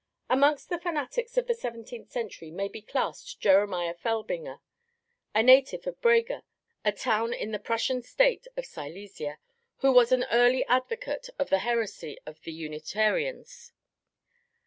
Amongst 0.31 0.69
the 0.69 0.79
fanatics 0.79 1.37
of 1.37 1.45
the 1.45 1.53
seventeenth 1.53 2.09
century 2.11 2.49
may 2.49 2.67
be 2.67 2.81
classed 2.81 3.39
Jeremiah 3.39 3.93
Felbinger, 3.93 4.57
a 5.35 5.43
native 5.43 5.85
of 5.85 6.01
Brega, 6.01 6.41
a 6.83 6.91
town 6.91 7.33
in 7.33 7.51
the 7.51 7.59
Prussian 7.59 8.01
State 8.01 8.47
of 8.57 8.65
Silesia, 8.65 9.37
who 9.81 9.91
was 9.91 10.11
an 10.11 10.25
early 10.31 10.65
advocate 10.65 11.29
of 11.37 11.51
the 11.51 11.59
heresy 11.59 12.17
of 12.25 12.41
the 12.41 12.51
Unitarians. 12.51 13.73